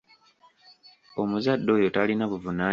[1.21, 2.69] Omuzadde oyo talina buvunaanyizibwa.